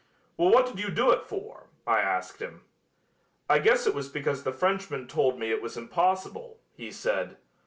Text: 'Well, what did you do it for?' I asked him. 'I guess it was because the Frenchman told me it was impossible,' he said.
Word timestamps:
'Well, 0.35 0.49
what 0.51 0.65
did 0.65 0.79
you 0.79 0.89
do 0.89 1.11
it 1.11 1.27
for?' 1.27 1.69
I 1.85 1.99
asked 1.99 2.41
him. 2.41 2.63
'I 3.47 3.59
guess 3.59 3.85
it 3.85 3.93
was 3.93 4.09
because 4.09 4.41
the 4.43 4.51
Frenchman 4.51 5.07
told 5.07 5.37
me 5.37 5.51
it 5.51 5.61
was 5.61 5.77
impossible,' 5.77 6.59
he 6.75 6.91
said. 6.91 7.37